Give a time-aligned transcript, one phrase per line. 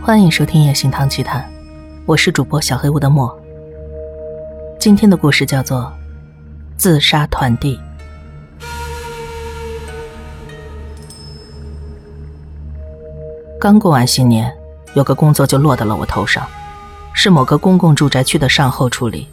[0.00, 1.42] 欢迎收听《夜行堂奇谈》，
[2.06, 3.38] 我是主播小黑屋的墨。
[4.80, 5.80] 今天的故事叫做
[6.78, 7.78] 《自杀团地》。
[13.60, 14.50] 刚过完新年，
[14.94, 16.46] 有个工作就落到了我头上，
[17.12, 19.26] 是某个公共住宅区的善后处理。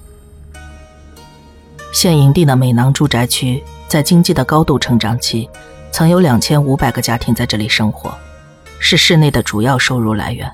[1.94, 5.50] 现营地的美囊住宅区在经济的高度成长期，
[5.92, 8.14] 曾有两千五百个家庭在这里生活，
[8.80, 10.52] 是市内的主要收入来源。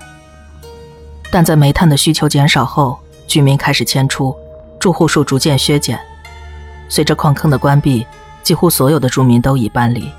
[1.31, 4.35] 但在煤炭的需求减少后，居民开始迁出，
[4.80, 5.99] 住户数逐渐削减。
[6.89, 8.05] 随着矿坑的关闭，
[8.44, 10.11] 几乎所有的住民都已搬离。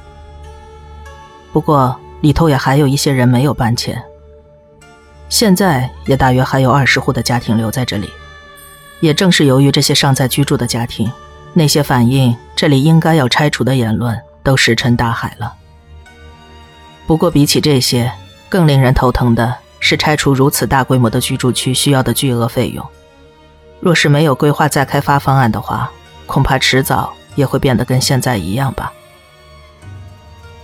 [1.52, 4.02] 不过里头也还有一些人没有搬迁。
[5.28, 8.10] 现在也大约还有二十户的家庭留在这里。
[9.00, 11.10] 也正是由于这些尚在居住的家庭，
[11.52, 15.52] 那些反映这里应该要拆除的言论都石沉大海了。
[17.06, 18.12] 不过比起这些，
[18.48, 19.56] 更令人头疼的。
[19.84, 22.86] 是拆除如此大规模的居住区需要的巨额费用，
[23.80, 25.90] 若是没有规划再开发方案的话，
[26.24, 28.92] 恐怕迟早也会变得跟现在一样吧。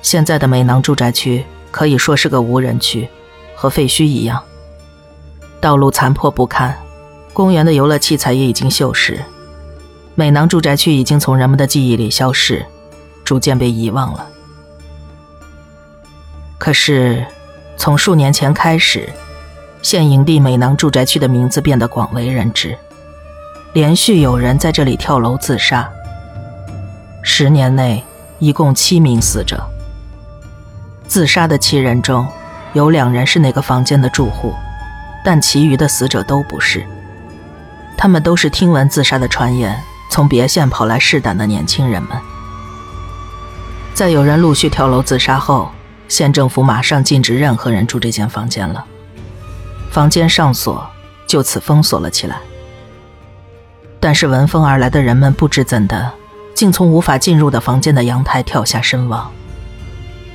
[0.03, 3.09] 现在的美囊住宅区可以说是个无人区，
[3.57, 4.41] 和废墟一样，
[5.61, 6.79] 道路残破不堪，
[7.33, 9.19] 公园的游乐器材也已经锈蚀，
[10.15, 12.65] 美囊住宅区已经从人们的记忆里消逝，
[13.25, 14.25] 逐渐被遗忘了。
[16.59, 17.25] 可是。
[17.81, 19.09] 从数年前开始，
[19.83, 22.77] 现营地美囊住宅区的名字变得广为人知，
[23.73, 25.89] 连续有人在这里跳楼自杀。
[27.23, 28.03] 十年内，
[28.41, 29.65] 一共七名死者。
[31.07, 32.27] 自杀的七人中，
[32.73, 34.53] 有两人是那个房间的住户，
[35.25, 36.85] 但其余的死者都不是。
[37.97, 42.11] 他们都是听闻自杀的传言，从别县跑来试胆的年轻人们。
[43.95, 45.71] 在有人陆续跳楼自杀后。
[46.09, 48.85] 县政府马上禁止任何人住这间房间了，
[49.91, 50.85] 房间上锁，
[51.27, 52.39] 就此封锁了起来。
[54.01, 56.11] 但是闻风而来的人们不知怎的，
[56.55, 59.31] 竟从无法进入的房间的阳台跳下身亡。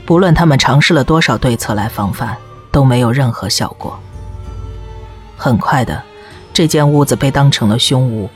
[0.06, 2.38] 不论他们尝试了多少对策来防范，
[2.72, 3.98] 都没有任何效果。
[5.38, 6.04] 很快的，
[6.54, 8.30] 这间屋子被当成了凶屋。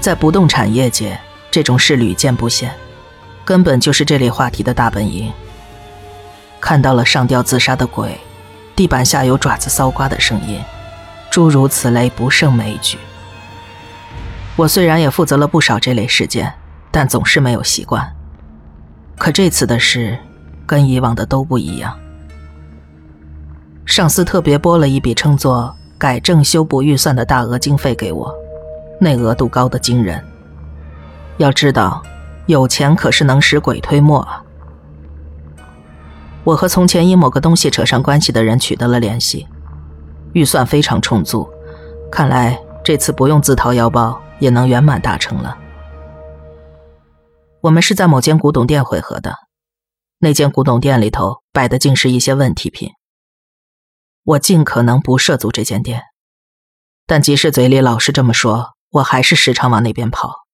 [0.00, 2.72] 在不动产业界，这种事屡见不鲜，
[3.44, 5.32] 根本就是这类话题的大本营。
[6.60, 8.18] 看到了上吊自杀的鬼，
[8.74, 10.60] 地板下有爪子搔刮的声音，
[11.30, 12.98] 诸如此类不胜枚举。
[14.56, 16.52] 我虽然也负责了不少这类事件，
[16.90, 18.12] 但总是没有习惯。
[19.16, 20.18] 可这次的事，
[20.66, 21.96] 跟以往的都不一样。
[23.86, 28.34] 上司特别拨了一笔称作“改正修补预算”的大额经费给我，
[29.00, 30.22] 那额度高的惊人。
[31.36, 32.02] 要知道，
[32.46, 34.42] 有钱可是能使鬼推磨啊。
[36.48, 39.46] 我和从前因某个东西扯上关系的人取得了联系，
[40.32, 41.46] 预算非常充足，
[42.10, 45.58] 看来这次不用自掏腰包也能圆满达成了。
[47.60, 49.36] 我们是在某间古董店会合的，
[50.20, 52.92] 那间古董店里头摆的竟是一些问题品。
[54.24, 56.04] 我尽可能不涉足这间店，
[57.06, 60.46] 但即使嘴里老是这么说，我还是时常往那边跑。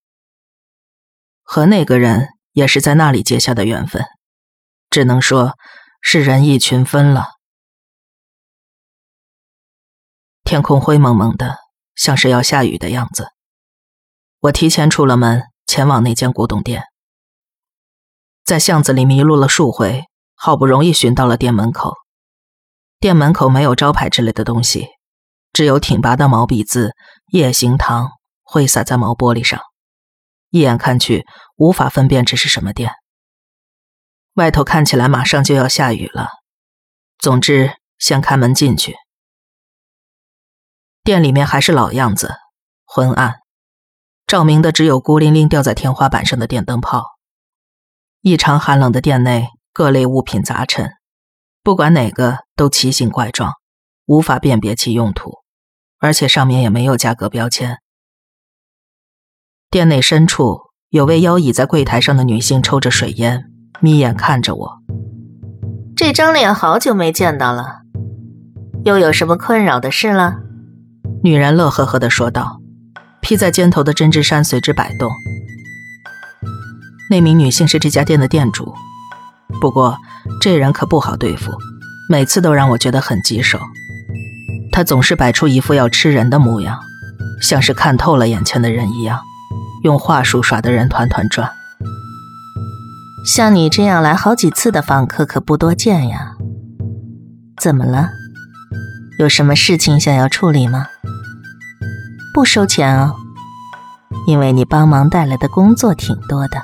[1.44, 4.02] 和那个人也是在那里结下的缘分，
[4.90, 5.52] 只能说。
[6.06, 7.28] 是人意群分了。
[10.44, 11.56] 天空灰蒙蒙的，
[11.96, 13.30] 像是要下雨的样子。
[14.40, 16.84] 我提前出了门，前往那间古董店。
[18.44, 20.04] 在巷子里迷路了数回，
[20.34, 21.94] 好不容易寻到了店门口。
[23.00, 24.88] 店门口没有招牌之类的东西，
[25.54, 26.92] 只有挺拔的毛笔字
[27.32, 28.10] “夜行堂”
[28.44, 29.58] 挥洒在毛玻璃上，
[30.50, 31.24] 一眼看去
[31.56, 32.92] 无法分辨这是什么店。
[34.34, 36.28] 外头看起来马上就要下雨了，
[37.18, 38.96] 总之先开门进去。
[41.04, 42.34] 店里面还是老样子，
[42.84, 43.36] 昏暗，
[44.26, 47.04] 照明的只有孤零零吊在天花板上的电灯泡。
[48.22, 50.90] 异常寒冷的店内，各类物品杂陈，
[51.62, 53.52] 不管哪个都奇形怪状，
[54.06, 55.44] 无法辨别其用途，
[55.98, 57.78] 而且上面也没有价格标签。
[59.70, 63.53] 店内深处有位腰倚在柜台上的女性抽着水烟。
[63.80, 64.78] 眯眼看着我，
[65.96, 67.80] 这张脸好久没见到了，
[68.84, 70.38] 又有什么困扰的事了？
[71.22, 72.60] 女人乐呵呵的说道。
[73.26, 75.10] 披在肩头的针织衫随之摆动。
[77.08, 78.74] 那名女性是这家店的店主，
[79.62, 79.96] 不过
[80.42, 81.50] 这人可不好对付，
[82.06, 83.58] 每次都让我觉得很棘手。
[84.70, 86.78] 她总是摆出一副要吃人的模样，
[87.40, 89.18] 像是看透了眼前的人一样，
[89.84, 91.50] 用话术耍得人团团转。
[93.24, 96.34] 像你这样来好几次的访客可不多见呀。
[97.56, 98.10] 怎么了？
[99.18, 100.88] 有什么事情想要处理吗？
[102.34, 103.16] 不收钱哦，
[104.26, 106.62] 因为你帮忙带来的工作挺多的。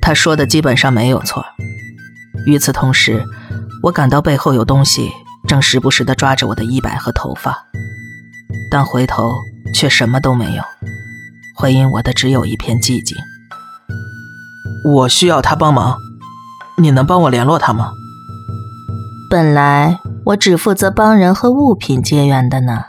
[0.00, 1.44] 他说的基本上没有错。
[2.46, 3.22] 与此同时，
[3.82, 5.12] 我感到背后有东西
[5.46, 7.66] 正时不时的抓着我的衣摆和头发，
[8.70, 9.34] 但回头
[9.74, 10.62] 却什么都没有，
[11.54, 13.14] 回应我的只有一片寂静。
[14.84, 15.98] 我需要他帮忙，
[16.76, 17.92] 你能帮我联络他吗？
[19.28, 22.84] 本来我只负责帮人和物品结缘的呢。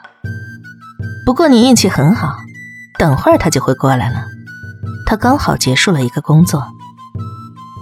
[1.26, 2.36] 不过你运气很好，
[3.00, 4.26] 等会儿他就会过来了。
[5.06, 6.64] 他刚好结束了一个工作，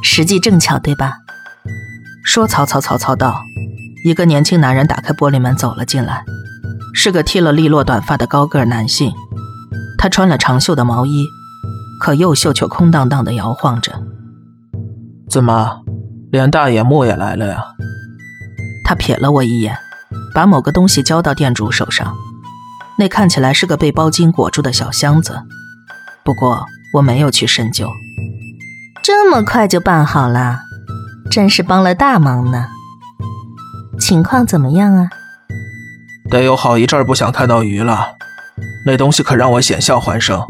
[0.02, 1.18] 时机正巧，对吧？
[2.24, 3.42] 说曹操，曹操到，
[4.06, 6.24] 一个年轻男人打开玻璃门走了进来，
[6.94, 9.12] 是个剃了利落短发的高个男性。
[9.98, 11.26] 他穿了长袖的毛衣。
[12.06, 13.92] 可右袖却空荡荡的摇晃着。
[15.28, 15.82] 怎么，
[16.32, 17.64] 连大野木也来了呀？
[18.86, 19.76] 他瞥了我一眼，
[20.32, 22.14] 把某个东西交到店主手上。
[23.00, 25.42] 那看起来是个被包巾裹住的小箱子。
[26.24, 27.90] 不过我没有去深究。
[29.02, 30.60] 这么快就办好了，
[31.32, 32.68] 真是帮了大忙呢。
[34.00, 35.10] 情况怎么样啊？
[36.30, 38.10] 得有好一阵不想看到鱼了。
[38.86, 40.46] 那东西可让我险象环生。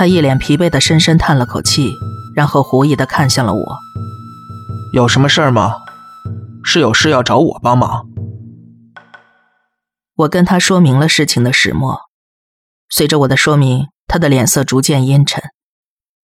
[0.00, 1.92] 他一脸疲惫的深深叹了口气，
[2.34, 3.76] 然后狐疑的看向了我。
[4.94, 5.76] 有什么事儿吗？
[6.64, 8.08] 是有事要找我帮忙？
[10.14, 12.00] 我跟他说明了事情的始末。
[12.88, 15.42] 随着我的说明，他的脸色逐渐阴沉，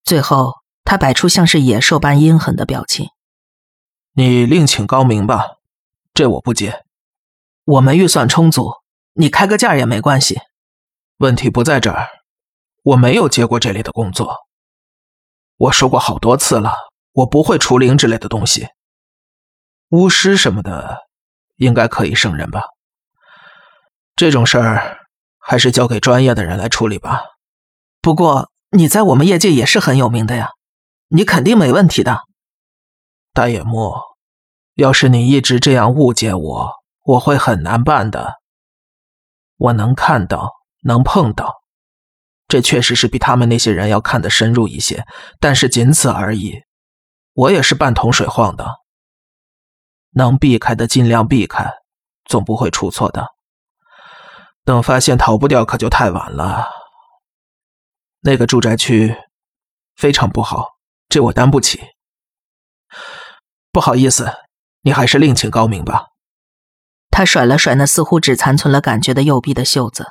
[0.03, 3.11] 最后他摆出像是野兽般阴狠的表情。
[4.15, 5.59] 你另请高明吧，
[6.15, 6.83] 这我不接。
[7.67, 8.71] 我们预算充足，
[9.13, 10.41] 你开个价也没关系。
[11.19, 12.07] 问题不在这儿。
[12.87, 14.47] 我没有接过这类的工作。
[15.57, 16.73] 我说过好多次了，
[17.11, 18.69] 我不会除灵之类的东西。
[19.89, 21.01] 巫师什么的，
[21.57, 22.63] 应该可以胜任吧？
[24.15, 25.01] 这种事儿
[25.41, 27.23] 还是交给专业的人来处理吧。
[28.01, 30.51] 不过你在我们业界也是很有名的呀，
[31.09, 32.21] 你肯定没问题的。
[33.33, 33.97] 大野木，
[34.75, 36.71] 要是你一直这样误解我，
[37.03, 38.35] 我会很难办的。
[39.57, 40.53] 我能看到，
[40.85, 41.53] 能碰到。
[42.49, 45.05] 这确实是比他们那些人要看得深入一些，
[45.41, 46.63] 但是仅此而已。
[47.33, 48.67] 我也是半桶水晃的，
[50.13, 51.71] 能避开的尽量避开，
[52.25, 53.35] 总不会出错的。
[54.65, 56.67] 等发现逃不掉，可就太晚了。
[58.21, 59.17] 那个住宅区
[59.95, 60.77] 非常不好，
[61.09, 61.81] 这我担不起。
[63.71, 64.33] 不好意思，
[64.83, 66.07] 你还是另请高明吧。
[67.11, 70.07] 他甩了甩那似乎只残存了感觉的右臂的袖子。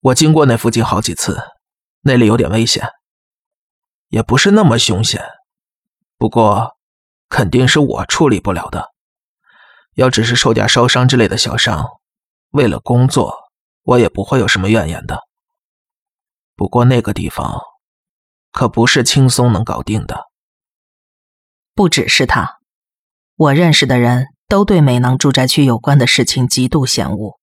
[0.00, 1.38] 我经过那附近好几次，
[2.00, 2.88] 那里有点危险，
[4.08, 5.22] 也不是那么凶险，
[6.16, 6.76] 不过
[7.28, 8.92] 肯定是我处理不了的。
[9.94, 11.86] 要只是受点烧伤之类的小伤，
[12.52, 13.50] 为了工作，
[13.82, 15.20] 我也不会有什么怨言的。
[16.56, 17.60] 不过那个地方
[18.52, 20.30] 可不是轻松能搞定的。
[21.74, 22.60] 不只是他，
[23.36, 27.39] 我认识的人都对美囊住宅区有关的事情极度嫌恶。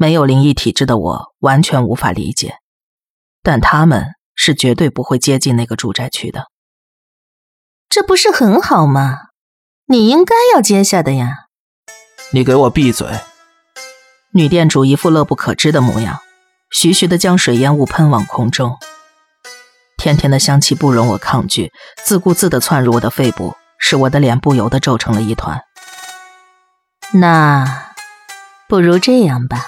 [0.00, 2.54] 没有灵异体质的我完全无法理解，
[3.42, 6.46] 但他们是绝对不会接近那个住宅区的。
[7.90, 9.18] 这不是很好吗？
[9.88, 11.48] 你应该要接下的呀！
[12.30, 13.06] 你给我闭嘴！
[14.32, 16.20] 女店主一副乐不可支的模样，
[16.70, 18.78] 徐徐的将水烟雾喷往空中。
[19.98, 21.70] 甜甜的香气不容我抗拒，
[22.02, 25.60] 自顾自的窜入我的肺部，使我的脸不由得皱成了一团。
[27.12, 27.92] 那，
[28.66, 29.66] 不如这样吧。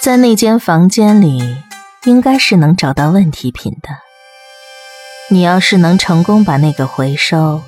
[0.00, 1.58] 在那间房间里，
[2.06, 3.90] 应该是能找到问题品的。
[5.28, 7.60] 你要是能成功把那个回收，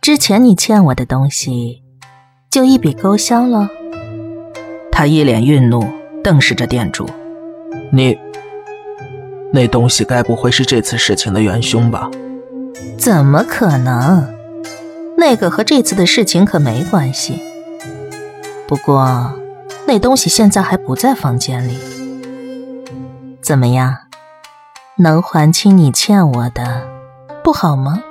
[0.00, 1.84] 之前你欠我的东西，
[2.50, 3.68] 就一笔勾销了。
[4.90, 5.88] 他一脸愠怒，
[6.24, 7.08] 瞪视着店主
[7.92, 8.18] ：“你
[9.52, 12.10] 那东西该不会是这次事情的元凶吧
[12.98, 14.34] ？”“怎么可能？
[15.16, 17.40] 那个和这次的事情可没关系。
[18.66, 19.32] 不过……”
[19.88, 21.78] 那东西现在还不在房间里，
[23.40, 23.96] 怎么样？
[24.98, 26.82] 能还清你欠我的，
[27.44, 28.02] 不好吗？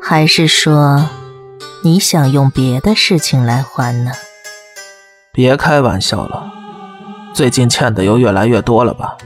[0.00, 1.04] 还是说
[1.84, 4.12] 你想用别的事情来还呢？
[5.30, 6.50] 别开玩笑了，
[7.34, 9.18] 最近欠的又越来越多了吧？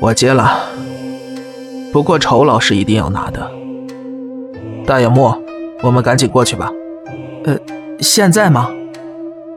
[0.00, 0.68] 我接了，
[1.92, 3.50] 不过酬劳是一定要拿的。
[4.86, 5.34] 大野木，
[5.82, 6.70] 我们赶紧过去吧。
[7.44, 7.58] 呃。
[8.00, 8.70] 现在吗？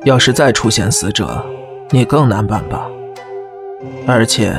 [0.04, 1.46] 要是再出现死者，
[1.92, 2.88] 你更难办吧。
[4.08, 4.52] 而且，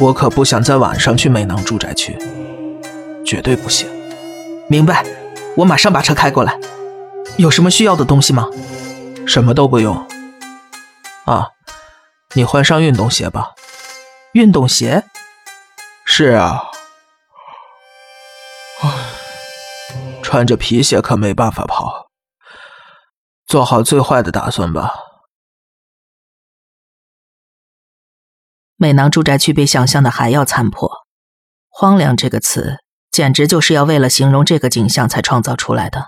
[0.00, 2.16] 我可不想在晚上去美囊住宅区，
[3.24, 3.86] 绝对不行。
[4.68, 5.04] 明白，
[5.56, 6.58] 我马上把车开过来。
[7.36, 8.48] 有什么需要的东西吗？
[9.26, 9.94] 什么都不用。
[11.24, 11.48] 啊，
[12.32, 13.50] 你换上运动鞋吧。
[14.32, 15.04] 运动鞋？
[16.06, 16.62] 是啊。
[18.82, 18.90] 唉，
[20.22, 22.03] 穿着皮鞋可没办法跑。
[23.54, 24.90] 做好最坏的打算吧。
[28.74, 30.90] 美囊住宅区比想象的还要残破，
[31.68, 32.78] 荒凉这个词
[33.12, 36.06] 简直就是要为了形容这个景象才创造出来的。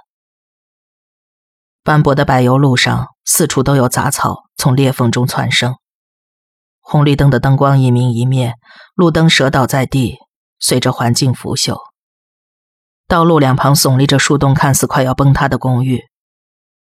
[1.85, 5.77] 斑驳的柏油路上，四处都有杂草从裂缝中窜生。
[6.81, 8.55] 红绿灯的灯光一明一灭，
[8.97, 10.19] 路灯折倒在地，
[10.59, 11.79] 随着环境腐朽。
[13.07, 16.03] 道路两旁耸立着数栋看似快要崩塌的公寓，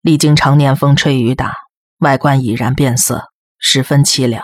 [0.02, 1.56] 历经常年风吹雨打，
[2.00, 3.30] 外观已然变色，
[3.60, 4.44] 十分凄凉。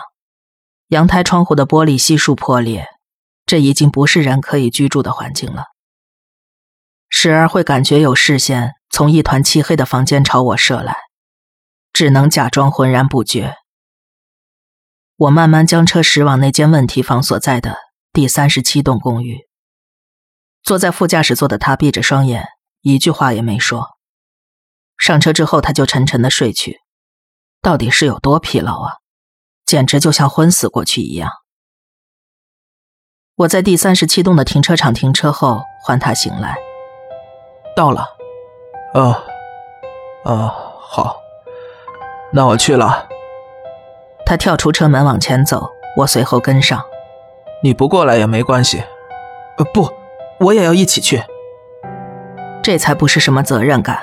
[0.86, 2.86] 阳台窗户的玻璃悉数破裂，
[3.44, 5.64] 这已经不是人可以居住的环境了。
[7.08, 10.96] 时而会感觉有视线从一团漆黑的房间朝我射来，
[11.92, 13.56] 只能假装浑然不觉。
[15.16, 17.76] 我慢慢将车驶往那间问题房所在的
[18.12, 19.40] 第三十七栋公寓。
[20.62, 22.46] 坐在副驾驶座的他闭着双眼，
[22.82, 23.97] 一句话也没说。
[24.98, 26.80] 上车之后，他就沉沉的睡去，
[27.62, 28.96] 到底是有多疲劳啊？
[29.64, 31.30] 简直就像昏死过去一样。
[33.36, 36.56] 我在第三十七栋的停车场停车后，唤他醒来。
[37.76, 38.04] 到了，
[38.94, 39.22] 啊，
[40.24, 41.20] 啊，好，
[42.32, 43.08] 那我去了。
[44.26, 46.84] 他跳出车门往前走，我随后跟上。
[47.62, 48.82] 你不过来也没关系。
[49.58, 49.92] 呃，不，
[50.40, 51.22] 我也要一起去。
[52.62, 54.02] 这才不是什么责任感，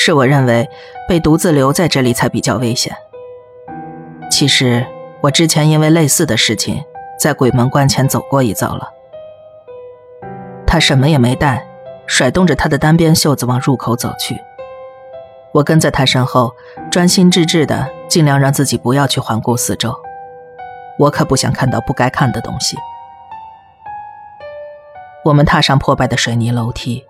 [0.00, 0.70] 是我认为
[1.08, 2.96] 被独自留在这里才比较危险。
[4.30, 4.86] 其实
[5.20, 6.84] 我之前因为类似的事情，
[7.18, 8.88] 在鬼门关前走过一遭了。
[10.64, 11.66] 他什么也没带，
[12.06, 14.40] 甩动着他的单边袖子往入口走去。
[15.52, 16.54] 我跟在他身后，
[16.88, 19.92] 专心致志的，尽量让自己不要去环顾四周。
[20.96, 22.76] 我可不想看到不该看的东西。
[25.24, 27.04] 我们踏上破败的水泥楼梯，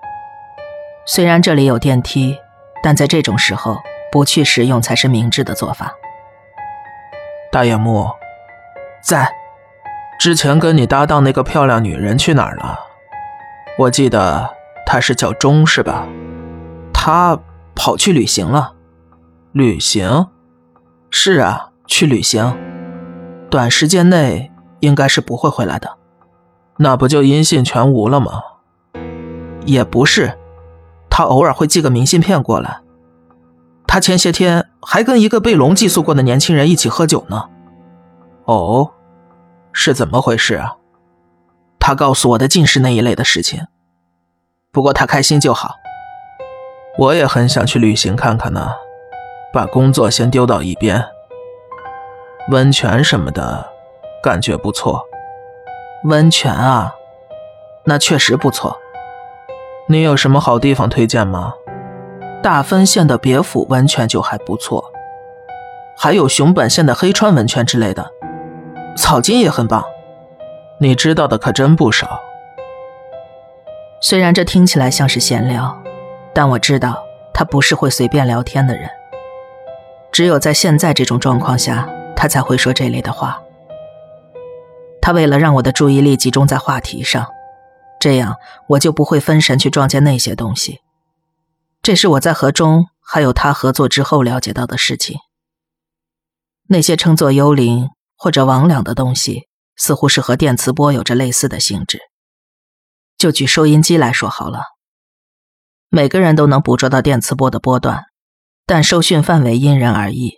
[1.04, 2.38] 虽然这里有电梯，
[2.82, 5.92] 但在这种时候不去使用才是明智的做法。
[7.50, 8.10] 大野木，
[9.02, 9.32] 在。
[10.18, 12.76] 之前跟你搭档那个漂亮女人去哪儿了？
[13.78, 14.50] 我记得
[14.84, 16.08] 她是叫钟，是吧？
[16.92, 17.38] 她
[17.76, 18.74] 跑去旅行了。
[19.52, 20.26] 旅行？
[21.10, 22.58] 是啊，去旅行。
[23.48, 25.96] 短时间内应该是不会回来的。
[26.78, 28.42] 那不就音信全无了吗？
[29.64, 30.36] 也不是，
[31.18, 32.78] 他偶尔会寄个明信片过来。
[33.88, 37.48] 他前些天还跟一个被龙寄宿过的年轻人一起喝酒呢。
[38.44, 38.92] 哦，
[39.72, 40.76] 是怎么回事啊？
[41.80, 43.66] 他告诉我的尽是那一类的事情。
[44.70, 45.74] 不过他开心就好。
[46.96, 48.70] 我也很想去旅行看看呢，
[49.52, 51.04] 把工作先丢到一边。
[52.50, 53.68] 温泉什么的，
[54.22, 55.02] 感觉不错。
[56.04, 56.94] 温泉啊，
[57.86, 58.78] 那确实不错。
[59.90, 61.54] 你有什么好地方推荐吗？
[62.42, 64.92] 大分县的别府温泉就还不错，
[65.96, 68.10] 还有熊本县的黑川温泉之类的，
[68.98, 69.82] 草津也很棒。
[70.78, 72.20] 你知道的可真不少。
[74.02, 75.74] 虽然这听起来像是闲聊，
[76.34, 77.02] 但我知道
[77.32, 78.90] 他不是会随便聊天的人。
[80.12, 83.40] 只有在现在这种状况下，他才会说这类的话。
[85.00, 87.26] 他为了让我的注意力集中在话题上，
[88.00, 88.36] 这样
[88.68, 90.80] 我就不会分神去撞见那些东西。
[91.82, 95.16] 这是我在和钟还有他合作之后了解到的事情。
[96.68, 101.98] 那些称作幽灵或者魍魉的东西，似乎是和电磁波有着类似的性质。
[103.16, 104.62] 就举收音机来说好了，
[105.88, 108.04] 每个人都能捕捉到电磁波的波段，
[108.66, 110.34] 但收讯范围因人而异。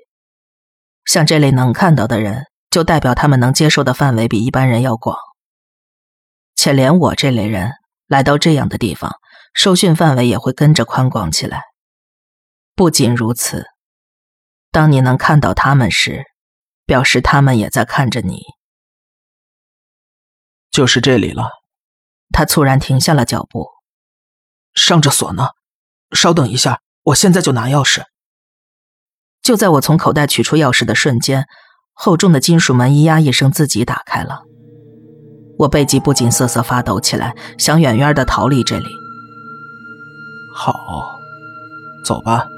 [1.05, 5.17] 像这类能看到的人，就代表他们能接受的范围比一般人要广。
[6.63, 7.73] 且连我这类人
[8.07, 9.17] 来到这样的地方。
[9.55, 11.63] 受训范围也会跟着宽广起来。
[12.75, 13.65] 不仅如此，
[14.71, 16.27] 当你能看到他们时，
[16.85, 18.43] 表示他们也在看着你。
[20.71, 21.49] 就是这里了。
[22.31, 23.71] 他猝然停下了脚步。
[24.75, 25.49] 上着锁呢，
[26.13, 28.05] 稍等一下，我现在就拿钥匙。
[29.41, 31.47] 就在我从口袋取出钥匙的瞬间，
[31.95, 34.43] 厚重的金属门咿呀一声自己打开了。
[35.61, 38.97] 我背脊不禁瑟瑟发抖起来，想远远的逃离这里。
[40.55, 41.21] 好，
[42.03, 42.49] 走吧。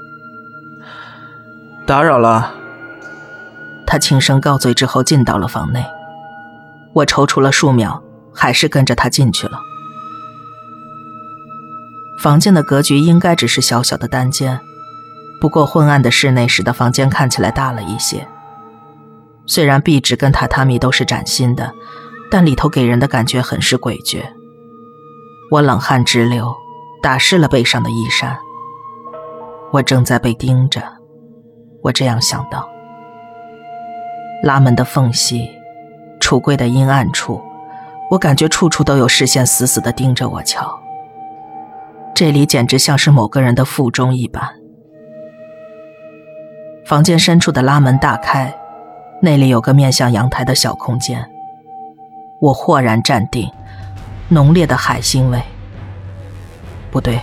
[1.85, 2.53] 打扰了。
[3.85, 5.85] 他轻声告罪之后，进到了房内。
[6.93, 8.01] 我踌躇了数秒，
[8.33, 9.59] 还是跟着他进去了。
[12.21, 14.61] 房间的格局应该只是小小的单间，
[15.41, 18.25] 不过昏暗的室内使得房间看起来大了一些。
[19.45, 21.73] 虽然壁纸跟榻榻米都是崭新的，
[22.33, 24.23] 但里头给人的感觉很是诡谲。
[25.51, 26.51] 我冷汗直流，
[26.99, 28.35] 打湿了背上的衣衫。
[29.71, 30.81] 我正在被盯着，
[31.83, 32.67] 我这样想到。
[34.41, 35.47] 拉门的缝隙，
[36.19, 37.39] 橱柜的阴暗处，
[38.09, 40.79] 我感觉处处都有视线死死地盯着我瞧。
[42.15, 44.43] 这里简直像是某个人的腹中一般。
[46.83, 48.51] 房间深处的拉门大开。
[49.21, 51.29] 那里有个面向阳台的小空间，
[52.43, 53.49] 我豁然站定，
[54.27, 55.41] 浓烈的海腥味。
[56.91, 57.21] 不对，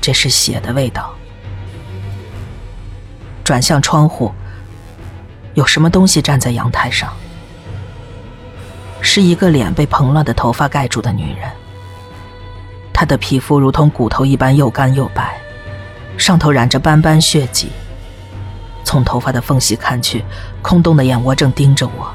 [0.00, 1.14] 这是血的味道。
[3.44, 4.32] 转向窗户，
[5.52, 7.12] 有什么东西站在阳台上？
[9.02, 11.50] 是一个脸被蓬乱的头发盖住的女人，
[12.90, 15.38] 她的皮肤如同骨头一般又干又白，
[16.16, 17.68] 上头染着斑斑血迹。
[18.82, 20.24] 从头发的缝隙看去，
[20.62, 22.10] 空洞的眼窝正盯着我，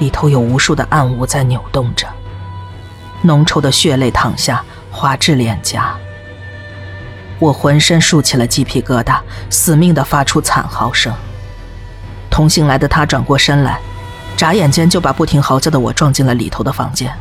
[0.00, 2.08] 里头有无数的暗物在扭动着，
[3.22, 5.94] 浓稠的血泪淌下，滑至脸颊。
[7.38, 11.14] 我浑身竖起了鸡皮疙瘩，死命地发出惨嚎声。
[12.30, 13.78] 同行来的他转过身来，
[14.36, 17.14] 眨眼间就把不停嚎叫的我撞进了里头的房间。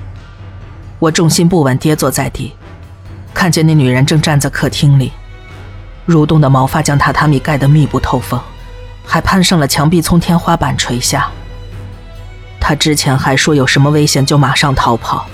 [1.00, 2.56] 我重心不稳，跌坐在地，
[3.34, 5.12] 看见那女人正站在客厅里。
[6.08, 8.40] 蠕动的毛发将榻榻米盖得密不透风，
[9.06, 11.30] 还攀上了墙壁，从天花板垂下。
[12.60, 15.26] 他之前还说有什么危险就马上逃跑，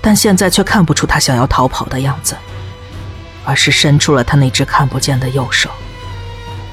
[0.00, 2.36] 但现在却看不出他想要逃跑的样子，
[3.44, 5.70] 而是伸出了他那只看不见的右手。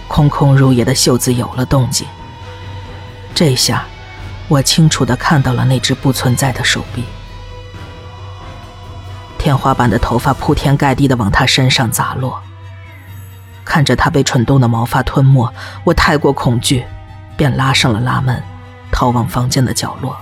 [0.07, 2.07] 空空如也的袖子有了动静。
[3.33, 3.83] 这下，
[4.47, 7.03] 我清楚地看到了那只不存在的手臂。
[9.37, 12.41] 天花板的头发铺天盖地地往他身上砸落。
[13.63, 15.51] 看着他被蠢动的毛发吞没，
[15.83, 16.85] 我太过恐惧，
[17.35, 18.41] 便拉上了拉门，
[18.96, 20.16] 逃往房间的角落。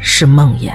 [0.00, 0.72] 是梦魇。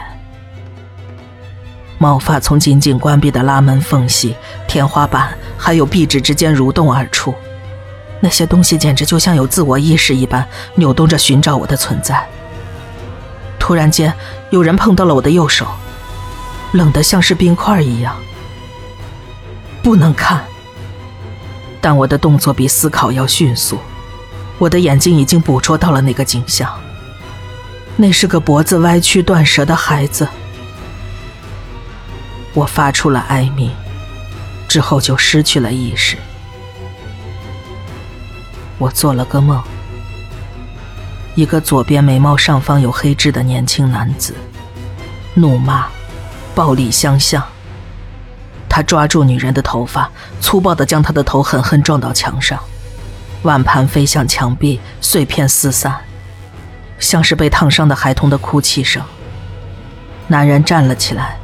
[1.97, 4.33] 毛发从紧紧关闭的拉门缝隙、
[4.65, 7.35] 天花板还有壁纸之间蠕动而出，
[8.21, 12.25] 那些东西简直就像有自我意识一般，扭动着寻找我的存在。
[13.59, 14.13] 突然间，
[14.49, 15.67] 有人碰到了我的右手，
[16.71, 18.15] 冷得像是冰块一样。
[19.81, 20.41] 不能看。
[21.81, 23.77] 但我的动作比思考要迅速，
[24.63, 26.73] 我的眼睛已经捕捉到了那个景象。
[27.97, 30.25] 那是个脖子歪曲、断舌的孩子。
[32.53, 33.69] 我发出了哀鸣，
[34.69, 36.15] 之后就失去了意识。
[38.77, 39.61] 我做了个梦，
[41.35, 44.33] 一个左边眉毛上方有黑痣的年轻男子，
[45.33, 45.87] 怒骂，
[46.55, 47.43] 暴力相向。
[48.69, 52.57] 他抓住女人的头发，粗暴地将她的头狠狠撞到墙上，
[53.43, 55.95] 碗盘飞向墙壁，碎片四散，
[56.99, 59.03] 像是被烫伤的孩童的哭泣声。
[60.27, 61.37] 男人站了起来，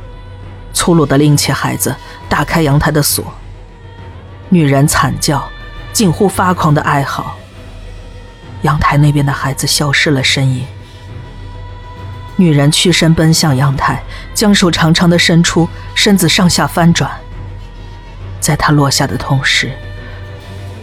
[0.73, 1.95] 粗鲁地拎起孩子，
[2.27, 3.33] 打开阳台的锁。
[4.47, 5.47] 女人惨叫，
[5.91, 7.35] 近乎发狂的哀嚎。
[8.61, 10.65] 阳台那边的孩子消失了身影。
[12.37, 14.01] 女人屈身奔向阳台，
[14.33, 17.11] 将手长长的伸出，身子上下翻转。
[18.39, 19.71] 在她落下的同时，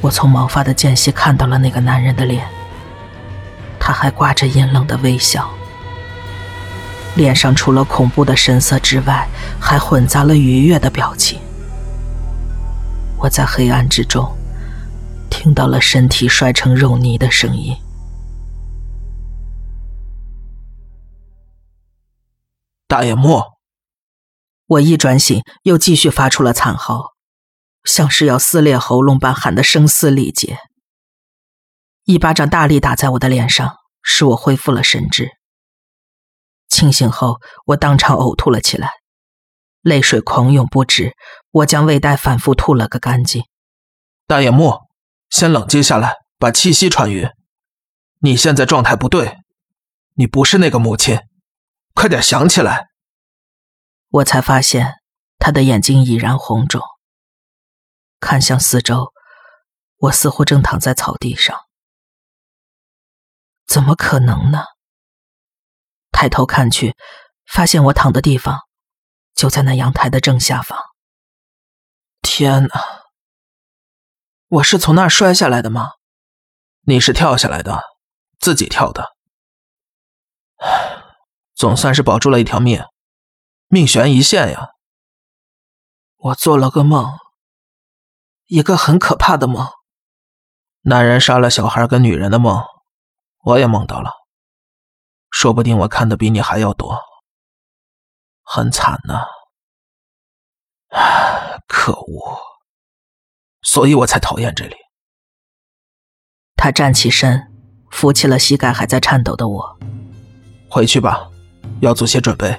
[0.07, 2.49] 我从毛发的间隙看到了那个男人的脸。
[3.81, 5.51] 他还挂着阴冷的微笑，
[7.17, 9.29] 脸上除了恐怖的神色之外，
[9.61, 11.41] 还混杂了愉悦的表情。
[13.19, 14.33] 我在黑暗之中
[15.29, 17.77] 听到了身体摔成肉泥的声音。
[22.87, 23.59] 大眼莫，
[24.69, 27.16] 我一转醒，又继续发出了惨嚎，
[27.87, 30.59] 像是要撕裂喉咙般喊得声嘶力竭。
[32.05, 35.31] 一巴掌大力打在我的脸上，使我恢复了神智。
[36.69, 38.91] 清醒后，我当场呕吐了起来，
[39.81, 41.15] 泪水狂涌不止。
[41.51, 43.45] 我将胃袋反复吐了个干净。
[44.27, 44.81] 大眼木，
[45.31, 47.29] 先冷静下来，把气息喘匀。
[48.21, 49.39] 你现在状态不对，
[50.15, 51.19] 你不是那个母亲。
[51.95, 52.89] 快点想起来！
[54.09, 54.95] 我才发现
[55.39, 56.83] 他的眼睛已然红肿。
[58.21, 59.13] 看向四周，
[59.97, 61.59] 我似乎正躺在草地上。
[63.67, 64.65] 怎么可能呢？
[66.11, 66.97] 抬头看去，
[67.47, 68.61] 发现我躺的地方
[69.35, 70.79] 就在那阳台的正下方。
[72.23, 73.05] 天哪！
[74.49, 75.91] 我是从那儿摔下来的吗？
[76.83, 77.83] 你是跳下来的，
[78.39, 79.17] 自己跳的。
[81.55, 82.83] 总算是保住了一条命，
[83.67, 84.71] 命悬一线呀！
[86.17, 87.13] 我做了个梦，
[88.47, 89.67] 一个很可怕的梦。
[90.83, 92.63] 男人杀了小孩跟女人的梦，
[93.43, 94.11] 我也梦到了。
[95.31, 97.01] 说不定我看的比你还要多，
[98.43, 99.25] 很惨呐。
[100.91, 102.39] 唉，可恶！
[103.63, 104.77] 所以我才讨厌这里。
[106.55, 107.53] 他站起身，
[107.91, 109.79] 扶起了膝盖还在颤抖的我。
[110.71, 111.29] 回去吧，
[111.81, 112.57] 要做些准备。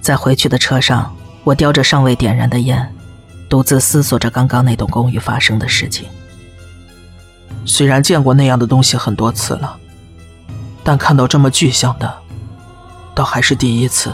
[0.00, 2.92] 在回去的车上，我叼着尚未点燃的烟，
[3.52, 6.08] 独自思索着刚刚那栋公寓发生的事情。
[7.66, 9.76] 虽然见过那样的东西很多次了。
[10.82, 12.10] 但看到这么具象的，
[13.14, 14.10] 倒还是第一次。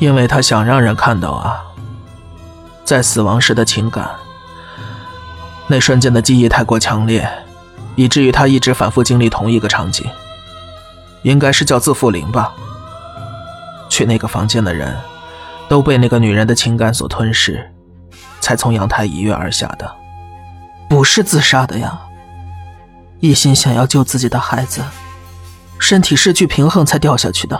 [0.00, 1.62] 因为他想让人看到啊，
[2.84, 4.10] 在死亡时的情感，
[5.66, 7.26] 那瞬间的记忆太过强烈，
[7.96, 10.06] 以至于他一直反复经历同一个场景。
[11.22, 12.52] 应该是叫自负灵吧。
[13.88, 14.94] 去那个房间的人，
[15.70, 17.72] 都被那个女人的情感所吞噬，
[18.40, 19.90] 才从阳台一跃而下的，
[20.88, 22.00] 不是自杀的呀。
[23.20, 24.82] 一心想要救自己的孩子。
[25.82, 27.58] 身体失去平衡才掉下去的，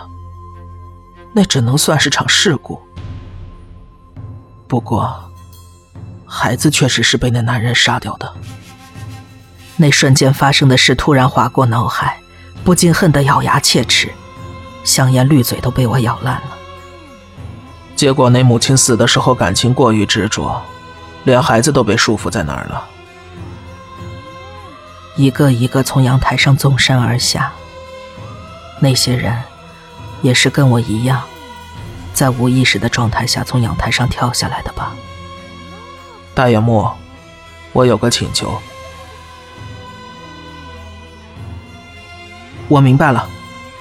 [1.32, 2.78] 那只能算是场事故。
[4.68, 5.18] 不过，
[6.26, 8.30] 孩子确实是被那男人杀掉的。
[9.78, 12.18] 那瞬间发生的事突然划过脑海，
[12.62, 14.12] 不禁恨得咬牙切齿，
[14.84, 16.59] 香烟绿嘴都被我咬烂了。
[18.00, 20.62] 结果那母亲死的时候感情过于执着，
[21.24, 22.88] 连孩子都被束缚在那儿了。
[25.16, 27.52] 一个一个从阳台上纵身而下。
[28.78, 29.42] 那些人，
[30.22, 31.22] 也是跟我一样，
[32.14, 34.94] 在无意识的状态下从阳台上跳下来的吧？
[36.32, 36.90] 大野木，
[37.74, 38.58] 我有个请求。
[42.66, 43.28] 我明白了，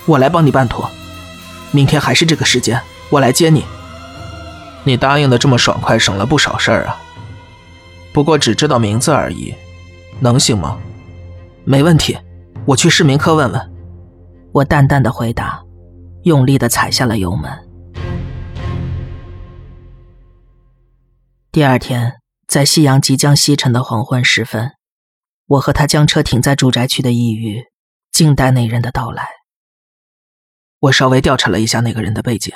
[0.06, 0.92] 我来帮你办妥。
[1.72, 3.64] 明天还是这个时间，我来接你。
[4.84, 7.00] 你答应的这么爽快，省了不少事儿啊。
[8.14, 9.54] 不过只知道名字而已，
[10.20, 10.80] 能行吗？
[11.64, 12.18] 没问题，
[12.66, 13.72] 我去市民科问问。
[14.52, 15.62] 我淡淡的回答，
[16.24, 17.52] 用力的踩下了油门。
[21.52, 22.14] 第二天，
[22.48, 24.72] 在夕阳即将西沉的黄昏时分，
[25.46, 27.66] 我和他将车停在住宅区的一隅，
[28.12, 29.28] 静待那人的到来。
[30.80, 32.54] 我稍微调查了一下那个人的背景，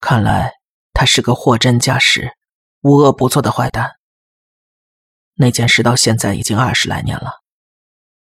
[0.00, 0.54] 看来
[0.98, 2.32] 他是个货真价实、
[2.80, 3.92] 无恶不作的坏蛋。
[5.34, 7.34] 那件事到现在已经二十来年了，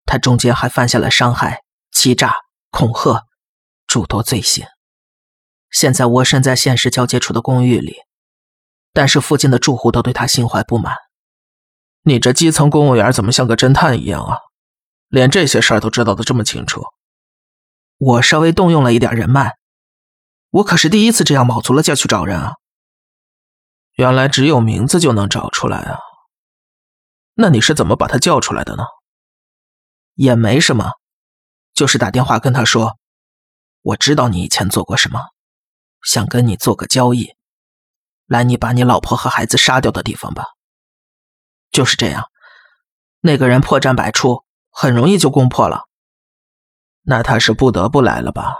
[0.06, 2.34] 他中间还犯下了伤害、欺诈。
[2.70, 3.26] 恐吓，
[3.86, 4.66] 诸多罪行。
[5.70, 7.96] 现在我身在现实交界处的公寓里，
[8.94, 10.96] 但是附近的住户都对他心怀不满。
[12.04, 14.38] 你这基层公务员怎么像个侦探一样啊？
[15.08, 16.82] 连这些事儿都知道的这么清楚？
[17.98, 19.56] 我稍微动用了一点人脉，
[20.48, 22.54] 我可是第一次这样卯足了劲去找人啊。
[23.94, 25.98] 原来只有名字就能找出来啊？
[27.34, 28.84] 那你是怎么把他叫出来的呢？
[30.14, 30.92] 也没什么。
[31.74, 32.98] 就是打电话跟他说
[33.80, 35.20] ：“我知道你以前做过什么，
[36.02, 37.34] 想跟你做个交易，
[38.26, 40.44] 来你把你老婆和孩子杀掉的地方吧。”
[41.72, 42.30] 就是这样，
[43.20, 45.88] 那个人破绽百出，很容易就攻破了。
[47.04, 48.54] 那他是不得不来了吧？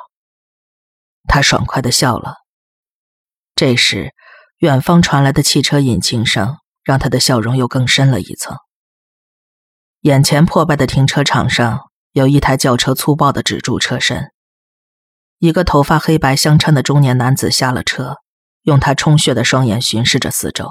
[1.29, 2.37] 他爽快的笑了。
[3.55, 4.15] 这时，
[4.63, 8.57] 远方传来的汽车引擎声让他的笑容又更深了一层。
[10.01, 11.93] 眼前破败的停车场上。
[12.13, 14.33] 有一台轿车粗暴的止住车身，
[15.39, 18.17] 一个头发黑白相衬的中年男子下了车，
[18.65, 20.71] 用他充血的双眼巡视着四周。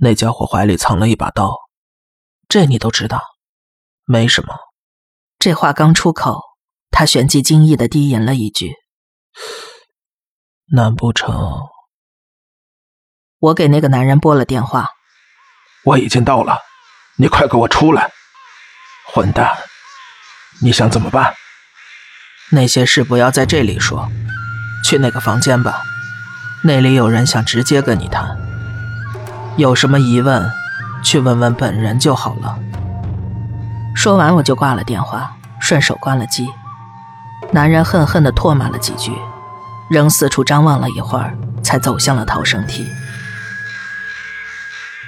[0.00, 1.54] 那家伙怀里藏了一把刀，
[2.48, 3.20] 这你都知道？
[4.06, 4.54] 没什么。
[5.38, 6.40] 这话刚出口，
[6.90, 8.72] 他旋即惊异的低吟了一句
[10.72, 11.60] ：“难不成？”
[13.46, 14.88] 我给那个男人拨了电话，
[15.84, 16.58] 我已经到了，
[17.16, 18.10] 你快给我出来！
[19.06, 19.56] 混蛋！
[20.60, 21.32] 你想怎么办？
[22.50, 24.10] 那些事不要在这里说，
[24.84, 25.82] 去那个房间吧，
[26.64, 28.36] 那里有人想直接跟你谈。
[29.56, 30.50] 有什么疑问，
[31.04, 32.58] 去问问本人就好了。
[33.94, 36.48] 说完我就挂了电话，顺手关了机。
[37.52, 39.12] 男人恨恨地唾骂了几句，
[39.88, 42.84] 仍四处张望了一会儿，才走向了逃生梯。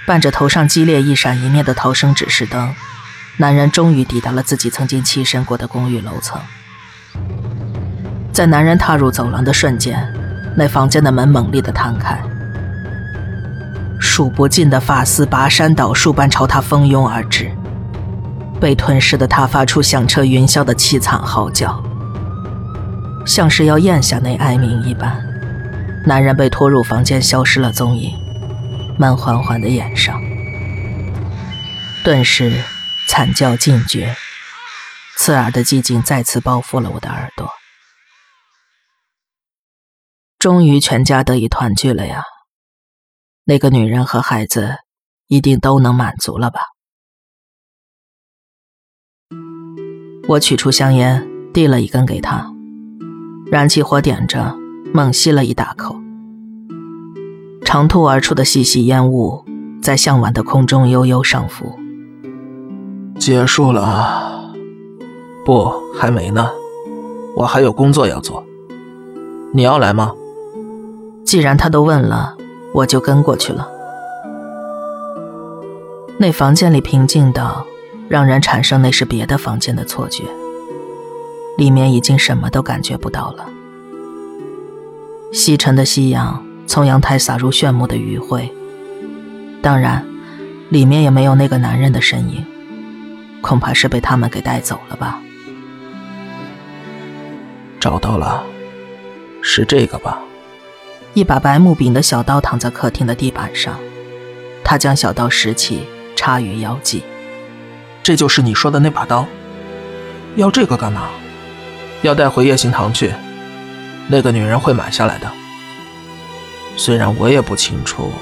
[0.09, 2.75] 伴着头上激烈一闪一灭的逃生指示灯。
[3.37, 6.41] 男人终于抵达了自己曾经栖身过的公寓楼层。
[8.33, 10.03] 在男人踏入走廊的瞬间，
[10.57, 12.19] 那房间的门猛烈的弹开，
[14.01, 17.53] 数不尽的发丝拔山倒树般朝他蜂拥而至。
[18.59, 21.85] 被吞噬的他发出响彻云霄的凄惨嚎叫，
[23.27, 25.23] 像是要咽下那哀鸣一般。
[26.07, 28.11] 男人被拖入房间，消失了踪影。
[28.99, 30.21] 慢缓缓的掩上，
[32.03, 32.65] 顿时
[33.07, 34.17] 惨叫尽绝，
[35.17, 37.49] 刺耳的寂静再次包覆了我的耳朵。
[40.37, 42.25] 终于全家得以团聚了呀！
[43.45, 44.79] 那个女人和孩子
[45.29, 46.61] 一定都能满足了吧？
[50.27, 52.53] 我取出香烟，递了一根给他，
[53.51, 54.57] 燃起火点着，
[54.93, 56.08] 猛吸了一大口。
[57.69, 59.45] 长吐而出的细细烟雾
[59.83, 61.79] 在向晚的空中悠悠上浮。
[63.19, 64.55] 结束了？
[65.45, 66.49] 不，还没呢，
[67.37, 68.43] 我还有工作要做。
[69.53, 70.15] 你要来吗？
[71.27, 72.39] 既然他都问了，
[72.73, 73.69] 我就跟过去了。
[76.17, 77.67] 那房间里平静到
[78.09, 80.25] 让人产生那是别的房间的错觉，
[81.59, 83.45] 里面已经什么都感觉不到了。
[85.35, 88.53] 西沉的夕阳从阳台洒入炫目的余晖，
[89.63, 90.07] 当然，
[90.69, 92.45] 里面也没有那个男人的身影，
[93.41, 95.19] 恐怕是被他们给带走了吧。
[97.81, 98.45] 找到了，
[99.41, 100.19] 是这个吧？
[101.15, 103.79] 一把白木柄的小刀躺在客厅的地板上，
[104.63, 107.03] 他将小刀拾起，插于腰际。
[108.03, 109.27] 这就是你说的那把刀？
[110.37, 111.09] 要这个干嘛？
[112.03, 113.15] 要带回夜行堂去，
[114.09, 115.33] 那个女人会买下来的。
[116.79, 118.13] 虽然我也不清楚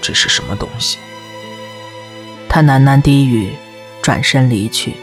[0.00, 0.98] 这是什么东西。
[2.48, 3.50] 他喃喃低语，
[4.00, 4.94] 转身离去。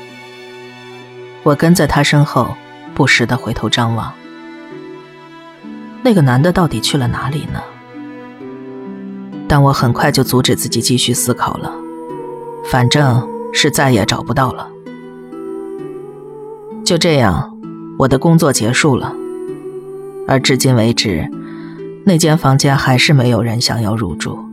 [1.44, 2.56] 我跟在他身后，
[2.96, 4.14] 不时的回头张望。
[6.02, 7.62] 那个男的到底去了哪里呢？
[9.48, 11.74] 但我很快就阻止自己继续思考了，
[12.64, 14.70] 反正是再也找不到了。
[16.86, 17.58] 就这样，
[17.98, 19.14] 我的工作结束了，
[20.28, 21.30] 而至今为止，
[22.06, 24.49] 那间房间还是没有人想要入住。